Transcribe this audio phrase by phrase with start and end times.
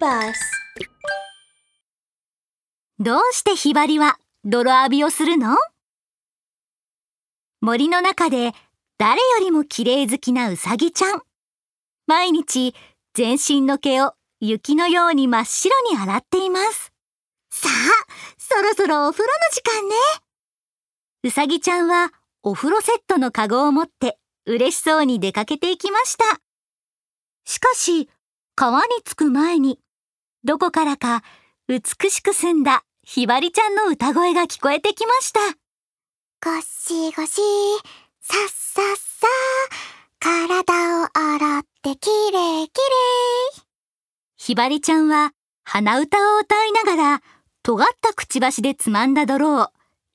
[0.00, 0.40] バス
[2.98, 5.56] どうしてヒバリは泥浴びをするの？
[7.60, 8.52] 森の中で
[8.98, 11.22] 誰よりも綺麗好きなウサギちゃん。
[12.06, 12.74] 毎日
[13.14, 16.92] 全身の毛を雪のように真っ白に洗っています。
[17.50, 17.72] さあ、
[18.38, 19.94] そろそろお風呂の時間ね。
[21.24, 22.12] うさぎちゃんは
[22.42, 26.24] お風呂セットのカゴを持って嬉しそうに出かけていきました。
[27.44, 28.08] しかし、
[28.60, 29.78] 川に着く前に、
[30.44, 31.22] どこからか
[31.66, 35.40] 美しく澄んだひばりちゃんの歌声が聞こえてきました。
[36.44, 37.40] ゴシゴシ、
[38.20, 39.26] さっさっさ、
[40.18, 42.84] 体を洗ってきれいきれ
[43.60, 43.62] い。
[44.36, 45.32] ひばりちゃんは
[45.64, 47.22] 鼻歌を歌いながら、
[47.62, 49.68] 尖ったくちばしでつまんだ泥を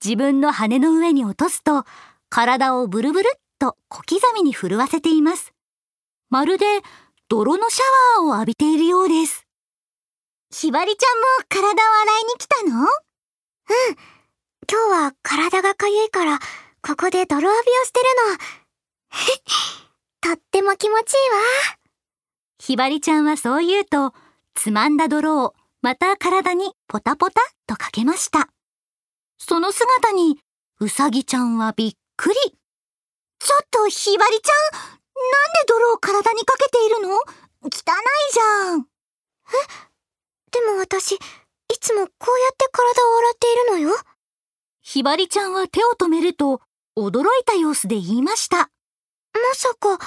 [0.03, 1.83] 自分の羽の上に落とすと、
[2.29, 5.51] 体をブルブルっと小刻みに震わせています。
[6.29, 6.65] まるで
[7.37, 9.45] 泥のシャワーを浴びているようです。
[10.53, 12.87] ひばりちゃんも体を洗いに来たの？
[14.71, 16.39] 今日は体がかゆいから、
[16.81, 18.05] ここで泥浴びをしてる
[20.21, 20.31] の。
[20.37, 21.37] とっても気持ちいいわ。
[22.57, 24.13] ひばりちゃんはそう言うと、
[24.53, 28.47] つまんだ泥をまた体にポタポタとかけました。
[29.39, 30.39] その姿に、
[30.79, 32.35] うさぎちゃんはびっくり。
[33.39, 37.15] ちょっとひばりちゃんで泥を体にかけているの？
[37.63, 37.71] 汚い
[38.31, 38.85] じゃん。
[40.51, 41.19] でも私、い
[41.79, 43.95] つもこうやって体を洗っているのよ。
[44.81, 46.61] ひばりちゃんは手を止めると、
[46.97, 48.57] 驚いた様子で言いました。
[48.57, 48.69] ま
[49.53, 49.97] さか、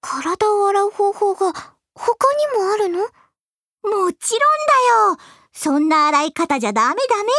[0.00, 1.52] 体を洗う方法が
[1.94, 3.00] 他にもあるの？
[3.00, 3.08] も
[3.82, 4.12] ちろんだ
[5.12, 5.18] よ。
[5.52, 7.30] そんな洗い方じゃダメダメ。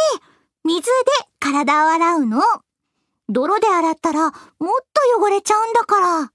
[0.64, 0.92] 水で
[1.38, 2.42] 体を洗うの。
[3.28, 6.32] 泥で洗ったらもっと汚れちゃうんだから。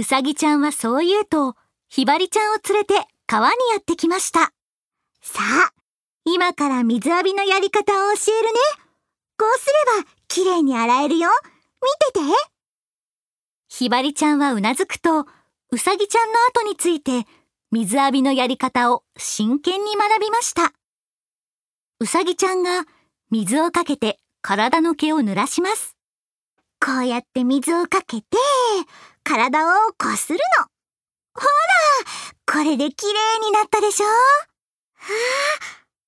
[0.00, 1.56] うさぎちゃんはそう言うと、
[1.90, 2.94] ひばりちゃんを連れて
[3.26, 4.54] 川にやってきました。
[5.20, 5.74] さあ、
[6.24, 8.58] 今から水浴びのやり方を教えるね。
[9.38, 9.66] こうす
[9.98, 11.28] ればきれいに洗えるよ。
[12.14, 12.50] 見てて。
[13.68, 15.26] ひばりちゃんはうなずくと、
[15.70, 17.26] うさぎちゃんの後について
[17.70, 20.72] 水浴びのやり方を真剣に学びました。
[21.98, 22.86] うさぎちゃんが
[23.30, 25.99] 水をかけて体の毛を濡らします。
[26.84, 28.26] こうやって水をかけて、
[29.22, 30.66] 体をこするの。
[31.34, 31.48] ほら、
[32.52, 34.06] これで綺麗になったでしょ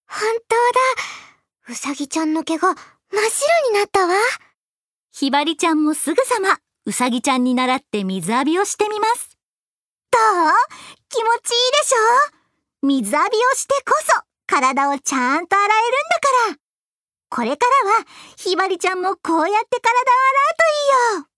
[0.09, 0.19] 本
[0.49, 0.57] 当
[1.69, 1.73] だ。
[1.73, 4.15] うさぎちゃんの毛が真っ白になったわ。
[5.13, 9.37] ひばりちゃんもすぐさまうさぎちゃんに習って水浴びをしてみます。
[10.11, 10.23] どう？
[11.09, 12.87] 気持ちいいでしょ？
[12.87, 15.81] 水浴びをしてこそ体をちゃんと洗えるん
[16.49, 16.62] だから。
[17.35, 18.05] これからは
[18.37, 20.57] ひばりちゃんもこうやって体を洗う
[21.15, 21.29] といいよ。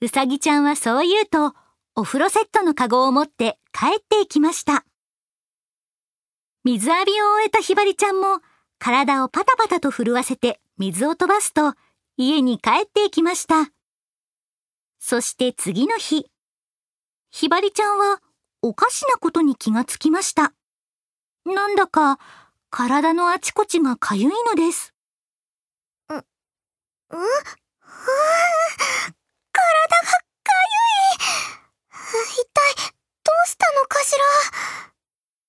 [0.00, 1.54] うさぎちゃんはそう言うと
[1.94, 4.84] お風呂セットのカゴを持って帰っていきました。
[6.64, 8.40] 水浴びを終えたひばりちゃんも
[8.80, 11.74] 体をパタパタと震わせて水を飛ばすと
[12.16, 13.70] 家に帰っていきました。
[14.98, 16.26] そして次の日、
[17.30, 18.20] ひばりちゃんは
[18.60, 20.52] おかしなことに気がつきました。
[21.44, 22.18] なんだか
[22.70, 24.94] 体のあちこちがかゆいのです。
[26.08, 27.16] うんはあ
[29.50, 30.52] 体がか
[32.12, 32.26] ゆい。
[32.32, 32.92] 一体、
[33.24, 34.92] どうしたのかしら？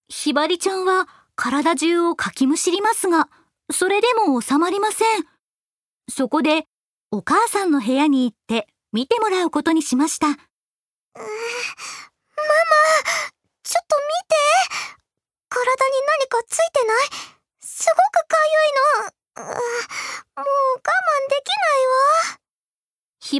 [0.08, 3.30] ひばりちゃんは体中をかきむしりますが、
[3.72, 5.26] それでも収まりません。
[6.10, 6.66] そこで
[7.12, 10.28] お母さんの部屋に行って見てもらうことにしました。
[10.28, 10.38] ママ、
[13.64, 14.36] ちょっと見て。
[15.54, 15.68] 体に
[16.24, 17.10] 何かついてない
[17.60, 18.38] すごくか
[19.36, 19.50] ゆいの。
[19.52, 20.88] うーもう我慢
[21.30, 21.88] できない
[22.32, 22.40] わ。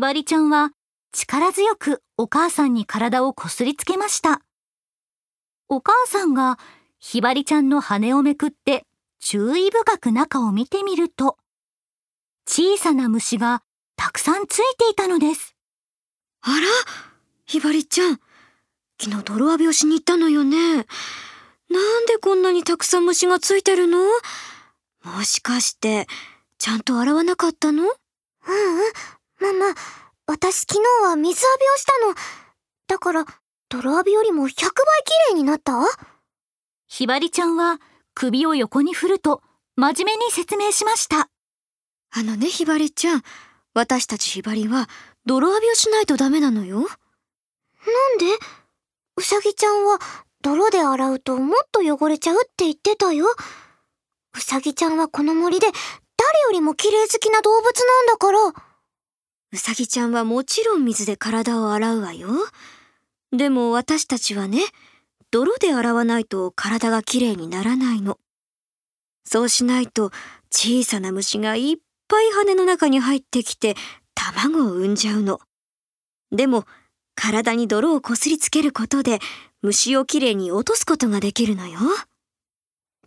[0.02, 0.72] ひばりちゃんは
[1.12, 4.42] 力強くお母さんに体をこすりつけました。
[5.70, 6.58] お母さんが
[6.98, 8.88] ひばりちゃんの羽をめくって
[9.20, 11.38] 注意深く中を見てみると、
[12.48, 13.62] 小さな虫が
[13.96, 15.56] たくさんついていたのです。
[16.42, 16.56] あら
[17.46, 18.20] ひばりちゃん。
[19.00, 20.78] 昨日泥浴びをしに行ったのよね。
[21.70, 24.00] なんでこんなにたくさん虫がついてるの？
[25.04, 26.08] もしかして、
[26.58, 27.84] ちゃんと洗わなかったの？
[27.84, 27.94] ううん。
[29.42, 29.74] ママ、
[30.28, 32.16] 私昨日は水浴びをしたの。
[32.88, 33.26] だから、
[33.70, 34.66] 泥浴びよりも100倍綺
[35.32, 35.78] 麗になった？
[35.78, 35.88] わ。
[36.88, 37.80] ひばりちゃんは
[38.14, 39.42] 首を横に振ると
[39.76, 41.28] 真面目に説明しました。
[42.14, 43.24] あのね、ひばりちゃん。
[43.74, 44.88] 私たちひばりは
[45.26, 46.82] 泥浴びをしないとダメなのよ。
[46.82, 46.88] なん
[48.20, 48.26] で？
[49.18, 49.98] うさぎちゃんは
[50.44, 53.26] 泥で洗うともっと汚れちゃうって言ってたよ。
[54.36, 58.40] うさぎちゃんはこの森で誰よりも綺麗好きな動物なんだから。
[59.54, 62.30] うさぎちゃんはもちろん水で体を洗うわよ。
[63.34, 64.62] でも私たちはね、
[65.30, 68.18] 泥で洗わないと体がきれいにならないの。
[69.26, 70.12] そうしないと
[70.52, 71.78] 小さな虫がいっ
[72.08, 73.76] ぱい羽の中に入ってきて
[74.16, 75.40] 卵を産んじゃうの。
[76.32, 76.66] でも
[77.16, 79.20] 体に泥をこすりつけることで
[79.62, 81.80] 虫をきれいに落とすことができるのよ。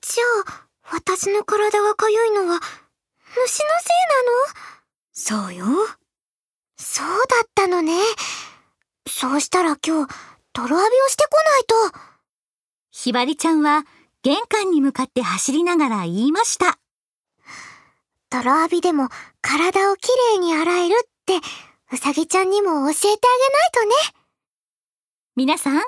[0.03, 2.61] じゃあ、私の体がかゆいのは
[3.35, 3.89] 虫のせ
[5.33, 5.47] いなの？
[5.47, 5.65] そうよ。
[6.77, 7.13] そうだ
[7.45, 7.93] ったのね。
[9.07, 10.15] そうしたら今日、
[10.53, 11.99] 泥浴びをしてこないと。
[12.91, 13.85] ひばりちゃんは
[14.23, 16.79] 玄関に向かって走りながら言いました。
[18.31, 19.09] 泥浴びでも
[19.41, 21.37] 体をきれいに洗えるって、
[21.93, 23.19] うさぎちゃんにも教えてあげない
[23.73, 24.25] とね。
[25.37, 25.83] 皆さん、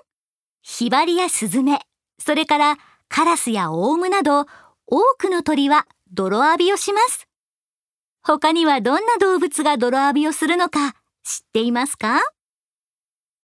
[0.63, 1.81] ヒバリやスズメ、
[2.19, 2.77] それから
[3.09, 4.47] カラスやオウムなど
[4.87, 7.26] 多くの鳥は泥浴びをします。
[8.27, 12.21] 他にはどんな動物が泥浴びをするのか知っていますか？